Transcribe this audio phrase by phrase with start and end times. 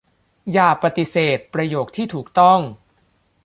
[0.53, 2.59] อย่าปฏิเสธประโยคที่ถูกต้อง